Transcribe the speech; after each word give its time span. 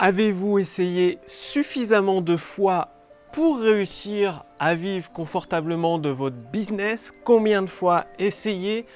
Avez-vous 0.00 0.60
essayé 0.60 1.18
suffisamment 1.26 2.20
de 2.20 2.36
fois 2.36 2.90
pour 3.32 3.58
réussir 3.58 4.44
à 4.60 4.76
vivre 4.76 5.10
confortablement 5.10 5.98
de 5.98 6.08
votre 6.08 6.36
business? 6.36 7.12
Combien 7.24 7.62
de 7.62 7.66
fois 7.66 8.06
essayez? 8.16 8.86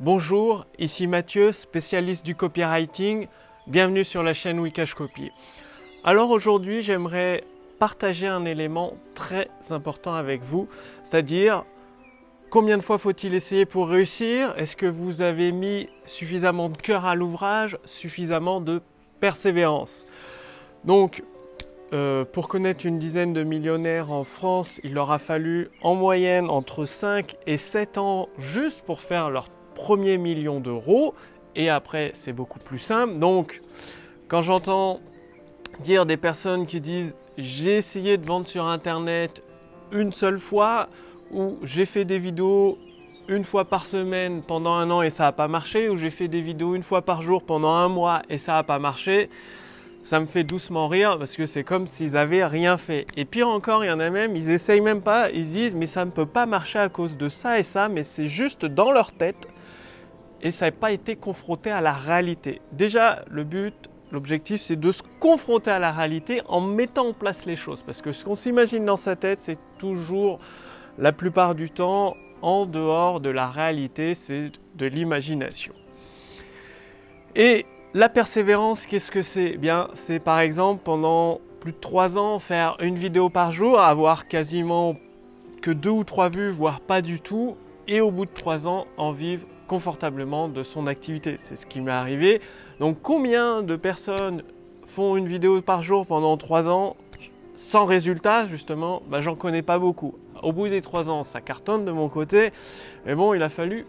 Bonjour, 0.00 0.66
ici 0.80 1.06
Mathieu, 1.06 1.52
spécialiste 1.52 2.26
du 2.26 2.34
copywriting. 2.34 3.28
Bienvenue 3.68 4.02
sur 4.02 4.24
la 4.24 4.34
chaîne 4.34 4.58
Wikash 4.58 4.94
Copy. 4.94 5.30
Alors 6.02 6.30
aujourd'hui, 6.30 6.82
j'aimerais 6.82 7.44
partager 7.78 8.26
un 8.26 8.44
élément 8.44 8.94
très 9.14 9.48
important 9.70 10.14
avec 10.14 10.42
vous, 10.42 10.66
c'est-à-dire 11.04 11.64
Combien 12.50 12.78
de 12.78 12.82
fois 12.82 12.98
faut-il 12.98 13.34
essayer 13.34 13.64
pour 13.64 13.88
réussir? 13.88 14.54
Est-ce 14.56 14.74
que 14.74 14.86
vous 14.86 15.22
avez 15.22 15.52
mis 15.52 15.88
suffisamment 16.04 16.68
de 16.68 16.78
cœur 16.78 17.04
à 17.04 17.14
l'ouvrage, 17.14 17.78
suffisamment 17.84 18.60
de 18.60 18.80
persévérance? 19.20 20.04
Donc, 20.84 21.22
euh, 21.92 22.24
pour 22.24 22.48
connaître 22.48 22.84
une 22.84 22.98
dizaine 22.98 23.32
de 23.32 23.42
millionnaires 23.42 24.12
en 24.12 24.24
France, 24.24 24.80
il 24.84 24.94
leur 24.94 25.10
a 25.10 25.18
fallu 25.18 25.70
en 25.82 25.94
moyenne 25.94 26.50
entre 26.50 26.84
5 26.84 27.36
et 27.46 27.56
7 27.56 27.98
ans 27.98 28.28
juste 28.38 28.82
pour 28.82 29.00
faire 29.00 29.30
leur 29.30 29.48
premier 29.74 30.18
million 30.18 30.60
d'euros. 30.60 31.14
Et 31.56 31.70
après, 31.70 32.10
c'est 32.14 32.32
beaucoup 32.32 32.58
plus 32.58 32.78
simple. 32.78 33.18
Donc, 33.18 33.62
quand 34.28 34.42
j'entends 34.42 35.00
dire 35.80 36.04
des 36.04 36.16
personnes 36.16 36.66
qui 36.66 36.80
disent 36.80 37.16
j'ai 37.38 37.76
essayé 37.76 38.18
de 38.18 38.26
vendre 38.26 38.46
sur 38.46 38.66
Internet 38.66 39.42
une 39.92 40.12
seule 40.12 40.38
fois, 40.38 40.88
ou 41.32 41.58
j'ai 41.62 41.86
fait 41.86 42.04
des 42.04 42.18
vidéos 42.18 42.78
une 43.28 43.44
fois 43.44 43.64
par 43.64 43.86
semaine 43.86 44.42
pendant 44.42 44.74
un 44.74 44.90
an 44.90 45.02
et 45.02 45.10
ça 45.10 45.24
n'a 45.24 45.32
pas 45.32 45.48
marché, 45.48 45.88
ou 45.88 45.96
j'ai 45.96 46.10
fait 46.10 46.28
des 46.28 46.40
vidéos 46.40 46.74
une 46.74 46.82
fois 46.82 47.02
par 47.02 47.22
jour 47.22 47.42
pendant 47.42 47.72
un 47.72 47.88
mois 47.88 48.22
et 48.28 48.38
ça 48.38 48.52
n'a 48.52 48.62
pas 48.62 48.78
marché, 48.78 49.30
ça 50.02 50.20
me 50.20 50.26
fait 50.26 50.44
doucement 50.44 50.88
rire 50.88 51.18
parce 51.18 51.36
que 51.36 51.46
c'est 51.46 51.64
comme 51.64 51.86
s'ils 51.86 52.16
avaient 52.16 52.44
rien 52.44 52.78
fait. 52.78 53.06
Et 53.16 53.24
pire 53.24 53.48
encore, 53.48 53.84
il 53.84 53.88
y 53.88 53.90
en 53.90 54.00
a 54.00 54.10
même, 54.10 54.36
ils 54.36 54.50
essayent 54.50 54.80
même 54.80 55.02
pas, 55.02 55.30
ils 55.30 55.42
disent 55.42 55.74
mais 55.74 55.86
ça 55.86 56.04
ne 56.04 56.10
peut 56.10 56.26
pas 56.26 56.46
marcher 56.46 56.78
à 56.78 56.88
cause 56.88 57.16
de 57.16 57.28
ça 57.28 57.58
et 57.58 57.62
ça, 57.62 57.88
mais 57.88 58.02
c'est 58.02 58.26
juste 58.26 58.64
dans 58.64 58.90
leur 58.90 59.12
tête 59.12 59.48
et 60.40 60.50
ça 60.50 60.66
n'a 60.66 60.72
pas 60.72 60.92
été 60.92 61.16
confronté 61.16 61.70
à 61.70 61.80
la 61.80 61.92
réalité. 61.92 62.60
Déjà, 62.72 63.24
le 63.28 63.44
but, 63.44 63.74
l'objectif, 64.12 64.60
c'est 64.60 64.78
de 64.78 64.92
se 64.92 65.02
confronter 65.20 65.70
à 65.70 65.78
la 65.78 65.92
réalité 65.92 66.42
en 66.48 66.60
mettant 66.60 67.08
en 67.08 67.12
place 67.12 67.44
les 67.44 67.56
choses 67.56 67.82
parce 67.82 68.00
que 68.00 68.12
ce 68.12 68.24
qu'on 68.24 68.36
s'imagine 68.36 68.84
dans 68.84 68.96
sa 68.96 69.16
tête, 69.16 69.40
c'est 69.40 69.58
toujours 69.78 70.38
la 70.96 71.12
plupart 71.12 71.54
du 71.54 71.70
temps 71.70 72.16
en 72.40 72.66
dehors 72.66 73.20
de 73.20 73.30
la 73.30 73.48
réalité, 73.48 74.14
c'est 74.14 74.52
de 74.76 74.86
l'imagination. 74.86 75.74
Et 77.34 77.66
la 77.98 78.08
persévérance, 78.08 78.86
qu'est-ce 78.86 79.10
que 79.10 79.22
c'est? 79.22 79.50
Eh 79.54 79.56
Bien, 79.56 79.88
c'est 79.92 80.20
par 80.20 80.38
exemple 80.38 80.82
pendant 80.84 81.40
plus 81.58 81.72
de 81.72 81.78
trois 81.78 82.16
ans 82.16 82.38
faire 82.38 82.76
une 82.80 82.94
vidéo 82.94 83.28
par 83.28 83.50
jour, 83.50 83.80
avoir 83.80 84.28
quasiment 84.28 84.94
que 85.62 85.72
deux 85.72 85.90
ou 85.90 86.04
trois 86.04 86.28
vues, 86.28 86.50
voire 86.50 86.80
pas 86.80 87.02
du 87.02 87.20
tout, 87.20 87.56
et 87.88 88.00
au 88.00 88.12
bout 88.12 88.24
de 88.24 88.30
trois 88.32 88.68
ans 88.68 88.86
en 88.98 89.10
vivre 89.10 89.48
confortablement 89.66 90.46
de 90.46 90.62
son 90.62 90.86
activité. 90.86 91.34
C'est 91.38 91.56
ce 91.56 91.66
qui 91.66 91.80
m'est 91.80 91.90
arrivé. 91.90 92.40
Donc 92.78 92.98
combien 93.02 93.64
de 93.64 93.74
personnes 93.74 94.44
font 94.86 95.16
une 95.16 95.26
vidéo 95.26 95.60
par 95.60 95.82
jour 95.82 96.06
pendant 96.06 96.36
trois 96.36 96.68
ans 96.68 96.96
sans 97.56 97.84
résultat? 97.84 98.46
Justement 98.46 99.02
ben, 99.08 99.22
J'en 99.22 99.34
connais 99.34 99.62
pas 99.62 99.80
beaucoup. 99.80 100.14
Au 100.40 100.52
bout 100.52 100.68
des 100.68 100.82
trois 100.82 101.10
ans, 101.10 101.24
ça 101.24 101.40
cartonne 101.40 101.84
de 101.84 101.90
mon 101.90 102.08
côté. 102.08 102.52
Mais 103.06 103.16
bon, 103.16 103.34
il 103.34 103.42
a 103.42 103.48
fallu 103.48 103.86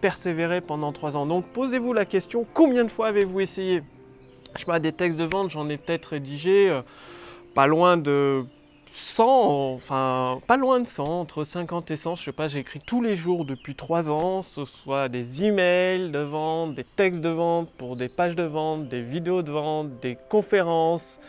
persévérer 0.00 0.60
pendant 0.60 0.92
trois 0.92 1.16
ans. 1.16 1.26
Donc 1.26 1.46
posez-vous 1.48 1.92
la 1.92 2.04
question, 2.04 2.46
combien 2.54 2.84
de 2.84 2.90
fois 2.90 3.08
avez-vous 3.08 3.40
essayé? 3.40 3.82
Je 4.54 4.60
sais 4.60 4.66
pas, 4.66 4.80
des 4.80 4.92
textes 4.92 5.18
de 5.18 5.24
vente, 5.24 5.50
j'en 5.50 5.68
ai 5.68 5.76
peut-être 5.76 6.06
rédigé 6.06 6.70
euh, 6.70 6.82
pas 7.54 7.66
loin 7.66 7.96
de 7.96 8.44
100, 8.94 9.74
enfin 9.74 10.40
pas 10.46 10.56
loin 10.56 10.80
de 10.80 10.86
100, 10.86 11.04
entre 11.04 11.44
50 11.44 11.90
et 11.90 11.96
100, 11.96 12.14
je 12.14 12.24
sais 12.24 12.32
pas, 12.32 12.48
j'écris 12.48 12.80
tous 12.80 13.02
les 13.02 13.14
jours 13.14 13.44
depuis 13.44 13.74
trois 13.74 14.10
ans, 14.10 14.40
ce 14.40 14.64
soit 14.64 15.10
des 15.10 15.44
emails 15.44 16.10
de 16.10 16.20
vente, 16.20 16.74
des 16.74 16.84
textes 16.84 17.20
de 17.20 17.28
vente 17.28 17.70
pour 17.76 17.96
des 17.96 18.08
pages 18.08 18.36
de 18.36 18.44
vente, 18.44 18.88
des 18.88 19.02
vidéos 19.02 19.42
de 19.42 19.52
vente, 19.52 20.00
des 20.00 20.16
conférences, 20.30 21.20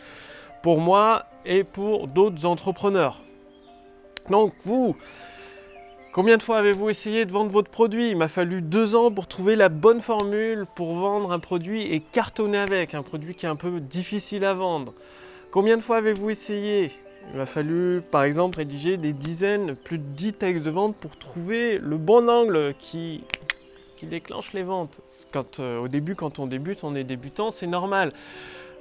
pour 0.62 0.80
moi 0.80 1.26
et 1.44 1.62
pour 1.62 2.06
d'autres 2.06 2.46
entrepreneurs. 2.46 3.20
Donc 4.30 4.54
vous, 4.64 4.96
Combien 6.18 6.36
de 6.36 6.42
fois 6.42 6.58
avez-vous 6.58 6.90
essayé 6.90 7.26
de 7.26 7.30
vendre 7.30 7.52
votre 7.52 7.70
produit? 7.70 8.10
Il 8.10 8.16
m'a 8.16 8.26
fallu 8.26 8.60
deux 8.60 8.96
ans 8.96 9.12
pour 9.12 9.28
trouver 9.28 9.54
la 9.54 9.68
bonne 9.68 10.00
formule 10.00 10.66
pour 10.74 10.94
vendre 10.94 11.30
un 11.30 11.38
produit 11.38 11.82
et 11.82 12.00
cartonner 12.00 12.58
avec, 12.58 12.94
un 12.94 13.04
produit 13.04 13.36
qui 13.36 13.46
est 13.46 13.48
un 13.48 13.54
peu 13.54 13.78
difficile 13.78 14.44
à 14.44 14.52
vendre. 14.52 14.94
Combien 15.52 15.76
de 15.76 15.80
fois 15.80 15.98
avez-vous 15.98 16.30
essayé? 16.30 16.90
Il 17.30 17.38
m'a 17.38 17.46
fallu 17.46 18.02
par 18.10 18.24
exemple 18.24 18.58
rédiger 18.58 18.96
des 18.96 19.12
dizaines, 19.12 19.76
plus 19.76 19.98
de 19.98 20.02
10 20.02 20.32
textes 20.32 20.64
de 20.64 20.70
vente 20.70 20.96
pour 20.96 21.16
trouver 21.16 21.78
le 21.78 21.96
bon 21.98 22.28
angle 22.28 22.74
qui, 22.80 23.22
qui 23.94 24.06
déclenche 24.06 24.52
les 24.54 24.64
ventes. 24.64 24.98
Quand, 25.30 25.60
euh, 25.60 25.78
au 25.78 25.86
début, 25.86 26.16
quand 26.16 26.40
on 26.40 26.48
débute, 26.48 26.82
on 26.82 26.96
est 26.96 27.04
débutant, 27.04 27.50
c'est 27.50 27.68
normal. 27.68 28.10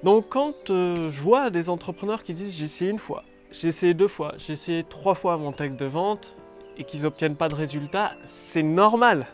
Donc 0.01 0.29
quand 0.29 0.71
euh, 0.71 1.11
je 1.11 1.21
vois 1.21 1.51
des 1.51 1.69
entrepreneurs 1.69 2.23
qui 2.23 2.33
disent 2.33 2.57
j'ai 2.57 2.65
essayé 2.65 2.89
une 2.89 2.97
fois, 2.97 3.23
j'ai 3.51 3.67
essayé 3.67 3.93
deux 3.93 4.07
fois, 4.07 4.33
j'ai 4.39 4.53
essayé 4.53 4.81
trois 4.81 5.13
fois 5.13 5.37
mon 5.37 5.51
texte 5.51 5.79
de 5.79 5.85
vente, 5.85 6.35
et 6.77 6.83
qu'ils 6.83 7.03
n'obtiennent 7.03 7.35
pas 7.35 7.49
de 7.49 7.55
résultats, 7.55 8.13
c'est 8.25 8.63
normal. 8.63 9.25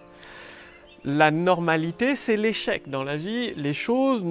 La 1.06 1.32
normalité, 1.32 2.16
c'est 2.16 2.38
l'échec 2.38 2.90
dans 2.90 3.04
la 3.04 3.18
vie. 3.18 3.54
Les 3.56 3.74
choses, 3.74 4.22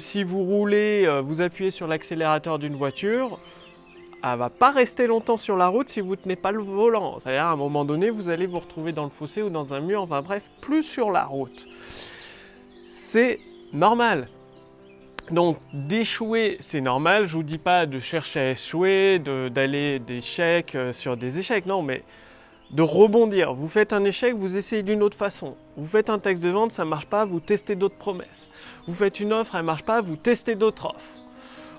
si 0.00 0.22
vous 0.22 0.44
roulez, 0.44 1.04
euh, 1.04 1.20
vous 1.20 1.40
appuyez 1.40 1.72
sur 1.72 1.88
l'accélérateur 1.88 2.60
d'une 2.60 2.76
voiture, 2.76 3.40
elle 4.22 4.38
va 4.38 4.50
pas 4.50 4.70
rester 4.70 5.06
longtemps 5.06 5.36
sur 5.36 5.56
la 5.56 5.68
route 5.68 5.88
si 5.88 6.00
vous 6.00 6.10
ne 6.10 6.16
tenez 6.16 6.36
pas 6.36 6.52
le 6.52 6.62
volant. 6.62 7.18
C'est-à-dire 7.18 7.44
à 7.44 7.50
un 7.50 7.56
moment 7.56 7.84
donné, 7.84 8.10
vous 8.10 8.28
allez 8.28 8.46
vous 8.46 8.60
retrouver 8.60 8.92
dans 8.92 9.04
le 9.04 9.10
fossé 9.10 9.42
ou 9.42 9.50
dans 9.50 9.74
un 9.74 9.80
mur, 9.80 10.02
enfin 10.02 10.22
bref, 10.22 10.48
plus 10.60 10.84
sur 10.84 11.10
la 11.10 11.24
route. 11.24 11.68
C'est 12.88 13.40
normal. 13.72 14.28
Donc 15.30 15.58
d'échouer, 15.72 16.56
c'est 16.60 16.80
normal. 16.80 17.26
Je 17.26 17.34
vous 17.34 17.42
dis 17.42 17.58
pas 17.58 17.86
de 17.86 18.00
chercher 18.00 18.40
à 18.40 18.50
échouer, 18.52 19.18
d'aller 19.18 19.98
d'échec 19.98 20.74
euh, 20.74 20.92
sur 20.92 21.16
des 21.16 21.38
échecs, 21.38 21.66
non, 21.66 21.82
mais 21.82 22.02
de 22.70 22.82
rebondir. 22.82 23.52
Vous 23.54 23.68
faites 23.68 23.92
un 23.92 24.04
échec, 24.04 24.34
vous 24.34 24.56
essayez 24.56 24.82
d'une 24.82 25.02
autre 25.02 25.16
façon. 25.16 25.56
Vous 25.76 25.86
faites 25.86 26.10
un 26.10 26.18
texte 26.18 26.44
de 26.44 26.50
vente, 26.50 26.72
ça 26.72 26.84
ne 26.84 26.90
marche 26.90 27.06
pas, 27.06 27.24
vous 27.24 27.40
testez 27.40 27.74
d'autres 27.74 27.96
promesses. 27.96 28.48
Vous 28.86 28.94
faites 28.94 29.20
une 29.20 29.32
offre, 29.32 29.54
elle 29.54 29.62
ne 29.62 29.66
marche 29.66 29.84
pas, 29.84 30.00
vous 30.00 30.16
testez 30.16 30.54
d'autres 30.54 30.86
offres. 30.86 31.18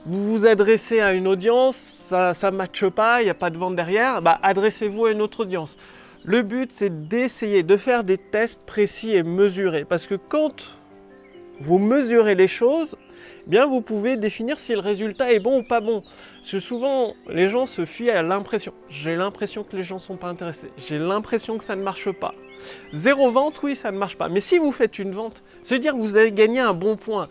Vous 0.05 0.31
vous 0.31 0.45
adressez 0.45 1.01
à 1.01 1.13
une 1.13 1.27
audience, 1.27 1.75
ça 1.75 2.33
ne 2.51 2.55
matche 2.55 2.88
pas, 2.88 3.21
il 3.21 3.25
n'y 3.25 3.29
a 3.29 3.35
pas 3.35 3.49
de 3.49 3.57
vente 3.57 3.75
derrière, 3.75 4.21
bah, 4.21 4.39
adressez-vous 4.41 5.05
à 5.05 5.11
une 5.11 5.21
autre 5.21 5.41
audience. 5.41 5.77
Le 6.23 6.41
but, 6.41 6.71
c'est 6.71 7.07
d'essayer 7.07 7.63
de 7.63 7.77
faire 7.77 8.03
des 8.03 8.17
tests 8.17 8.61
précis 8.65 9.11
et 9.11 9.23
mesurés. 9.23 9.85
Parce 9.85 10.07
que 10.07 10.15
quand 10.15 10.77
vous 11.59 11.77
mesurez 11.77 12.35
les 12.35 12.47
choses, 12.47 12.95
bien 13.47 13.66
vous 13.66 13.81
pouvez 13.81 14.18
définir 14.18 14.59
si 14.59 14.74
le 14.74 14.80
résultat 14.80 15.31
est 15.31 15.40
bon 15.40 15.59
ou 15.59 15.63
pas 15.63 15.81
bon. 15.81 16.02
Parce 16.02 16.52
que 16.52 16.59
souvent, 16.59 17.13
les 17.28 17.50
gens 17.50 17.66
se 17.66 17.85
fient 17.85 18.09
à 18.09 18.22
l'impression. 18.22 18.74
J'ai 18.90 19.16
l'impression 19.16 19.63
que 19.63 19.75
les 19.75 19.84
gens 19.84 19.96
ne 19.96 20.02
sont 20.02 20.18
pas 20.18 20.28
intéressés. 20.28 20.72
J'ai 20.78 21.00
l'impression 21.00 21.57
que 21.57 21.63
ça 21.63 21.75
ne 21.75 21.84
marche 21.84 22.12
pas. 22.12 22.34
Zéro 22.91 23.31
vente, 23.31 23.62
oui, 23.63 23.75
ça 23.75 23.91
ne 23.91 23.97
marche 23.97 24.18
pas. 24.18 24.30
Mais 24.30 24.41
si 24.41 24.57
vous 24.57 24.72
faites 24.72 25.00
une 25.00 25.12
vente, 25.12 25.44
c'est 25.62 25.80
dire 25.80 25.94
que 25.94 26.00
vous 26.00 26.18
avez 26.18 26.31
gagné 26.31 26.59
un 26.59 26.74
bon 26.74 26.97
point. 26.97 27.30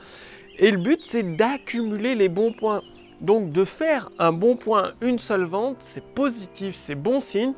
Et 0.58 0.70
le 0.70 0.78
but, 0.78 1.00
c'est 1.02 1.36
d'accumuler 1.36 2.14
les 2.14 2.28
bons 2.28 2.52
points. 2.52 2.82
Donc 3.20 3.50
de 3.50 3.64
faire 3.64 4.10
un 4.18 4.32
bon 4.32 4.56
point, 4.56 4.92
une 5.00 5.18
seule 5.18 5.44
vente, 5.44 5.78
c'est 5.80 6.04
positif, 6.04 6.76
c'est 6.76 6.94
bon 6.94 7.20
signe. 7.20 7.52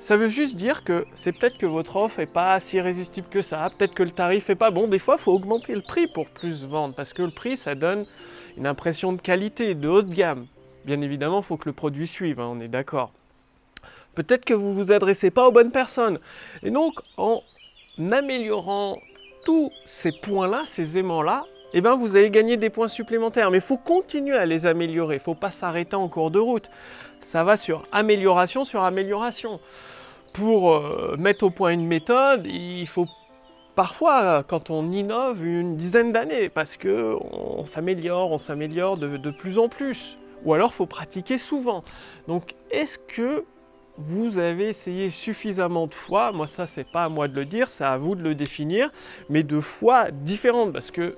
Ça 0.00 0.16
veut 0.16 0.28
juste 0.28 0.56
dire 0.56 0.84
que 0.84 1.06
c'est 1.14 1.32
peut-être 1.32 1.58
que 1.58 1.66
votre 1.66 1.96
offre 1.96 2.20
n'est 2.20 2.26
pas 2.26 2.58
si 2.60 2.76
irrésistible 2.76 3.28
que 3.28 3.42
ça, 3.42 3.68
peut-être 3.76 3.94
que 3.94 4.04
le 4.04 4.12
tarif 4.12 4.48
n'est 4.48 4.54
pas 4.54 4.70
bon. 4.70 4.86
Des 4.86 5.00
fois, 5.00 5.16
il 5.18 5.22
faut 5.22 5.32
augmenter 5.32 5.74
le 5.74 5.82
prix 5.82 6.06
pour 6.06 6.28
plus 6.28 6.64
vendre, 6.64 6.94
parce 6.94 7.12
que 7.12 7.22
le 7.22 7.30
prix, 7.30 7.56
ça 7.56 7.74
donne 7.74 8.06
une 8.56 8.66
impression 8.66 9.12
de 9.12 9.20
qualité, 9.20 9.74
de 9.74 9.88
haut 9.88 10.02
de 10.02 10.14
gamme. 10.14 10.46
Bien 10.84 11.00
évidemment, 11.00 11.40
il 11.40 11.44
faut 11.44 11.56
que 11.56 11.68
le 11.68 11.72
produit 11.72 12.06
suive, 12.06 12.38
hein, 12.38 12.48
on 12.48 12.60
est 12.60 12.68
d'accord. 12.68 13.12
Peut-être 14.14 14.44
que 14.44 14.54
vous 14.54 14.70
ne 14.70 14.74
vous 14.74 14.92
adressez 14.92 15.30
pas 15.30 15.48
aux 15.48 15.52
bonnes 15.52 15.72
personnes. 15.72 16.20
Et 16.62 16.70
donc, 16.70 17.00
en 17.16 17.42
améliorant 17.98 19.00
tous 19.44 19.72
ces 19.84 20.12
points-là, 20.12 20.62
ces 20.64 20.96
aimants-là, 20.96 21.44
eh 21.74 21.80
ben, 21.80 21.96
vous 21.96 22.16
allez 22.16 22.30
gagner 22.30 22.56
des 22.56 22.70
points 22.70 22.88
supplémentaires. 22.88 23.50
Mais 23.50 23.58
il 23.58 23.62
faut 23.62 23.76
continuer 23.76 24.36
à 24.36 24.46
les 24.46 24.66
améliorer. 24.66 25.16
Il 25.16 25.18
ne 25.18 25.22
faut 25.22 25.34
pas 25.34 25.50
s'arrêter 25.50 25.96
en 25.96 26.08
cours 26.08 26.30
de 26.30 26.38
route. 26.38 26.70
Ça 27.20 27.44
va 27.44 27.56
sur 27.56 27.82
amélioration 27.92 28.64
sur 28.64 28.82
amélioration. 28.82 29.60
Pour 30.32 30.72
euh, 30.72 31.16
mettre 31.18 31.44
au 31.44 31.50
point 31.50 31.70
une 31.72 31.86
méthode, 31.86 32.46
il 32.46 32.86
faut 32.86 33.06
parfois, 33.74 34.42
quand 34.46 34.70
on 34.70 34.90
innove, 34.90 35.46
une 35.46 35.76
dizaine 35.76 36.12
d'années, 36.12 36.48
parce 36.48 36.76
qu'on 36.76 37.64
s'améliore, 37.64 38.32
on 38.32 38.38
s'améliore 38.38 38.96
de, 38.96 39.16
de, 39.16 39.30
plus 39.30 39.58
en 39.58 39.68
plus. 39.68 40.18
Ou 40.44 40.54
alors, 40.54 40.70
il 40.72 40.74
faut 40.74 40.86
pratiquer 40.86 41.38
souvent. 41.38 41.84
Donc, 42.26 42.54
est-ce 42.70 42.98
que 42.98 43.44
vous 43.96 44.38
avez 44.38 44.68
essayé 44.68 45.10
suffisamment 45.10 45.86
de 45.86 45.94
fois 45.94 46.32
Moi, 46.32 46.46
ça, 46.46 46.66
c'est 46.66 46.90
pas 46.90 47.04
à 47.04 47.08
moi 47.08 47.28
de 47.28 47.34
le 47.34 47.44
dire, 47.44 47.68
c'est 47.68 47.84
à 47.84 47.96
vous 47.98 48.14
de 48.14 48.22
le 48.22 48.34
définir, 48.34 48.90
mais 49.28 49.42
de 49.42 49.60
fois 49.60 50.10
différentes, 50.10 50.72
parce 50.72 50.90
que 50.90 51.16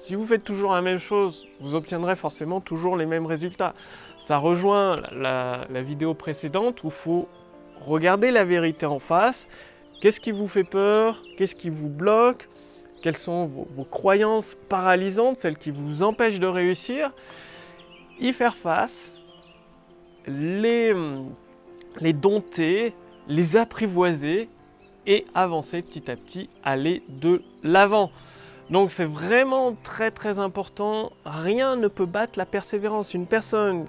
Si 0.00 0.14
vous 0.14 0.24
faites 0.24 0.44
toujours 0.44 0.72
la 0.72 0.80
même 0.80 0.98
chose, 0.98 1.46
vous 1.60 1.74
obtiendrez 1.74 2.16
forcément 2.16 2.62
toujours 2.62 2.96
les 2.96 3.04
mêmes 3.04 3.26
résultats. 3.26 3.74
Ça 4.18 4.38
rejoint 4.38 4.96
la, 5.12 5.66
vidéo 5.82 6.14
précédente 6.14 6.82
où 6.82 6.86
il 6.86 6.92
faut 6.92 7.28
regarder 7.82 8.30
la 8.30 8.44
vérité 8.44 8.86
en 8.86 8.98
face. 8.98 9.46
Qu'est-ce 10.00 10.18
qui 10.18 10.32
vous 10.32 10.48
fait 10.48 10.64
peur? 10.64 11.22
Qu'est-ce 11.36 11.54
qui 11.54 11.68
vous 11.68 11.90
bloque? 11.90 12.48
Quelles 13.02 13.18
sont 13.18 13.44
vos, 13.44 13.84
croyances 13.84 14.56
paralysantes, 14.70 15.36
celles 15.36 15.58
qui 15.58 15.70
vous 15.70 16.02
empêchent 16.02 16.40
de 16.40 16.46
réussir? 16.46 17.12
Y 18.18 18.32
faire 18.32 18.56
face, 18.56 19.20
les, 20.26 20.94
les 22.00 22.12
dompter, 22.14 22.94
les 23.28 23.58
apprivoiser 23.58 24.48
et 25.06 25.26
avancer 25.34 25.82
petit 25.82 26.10
à 26.10 26.16
petit, 26.16 26.48
aller 26.64 27.02
de 27.10 27.42
l'avant. 27.62 28.10
Donc 28.70 28.92
c'est 28.92 29.04
vraiment 29.04 29.74
très 29.82 30.12
très 30.12 30.38
important. 30.38 31.10
Rien 31.24 31.74
ne 31.74 31.88
peut 31.88 32.06
battre 32.06 32.38
la 32.38 32.46
persévérance. 32.46 33.14
Une 33.14 33.26
personne 33.26 33.86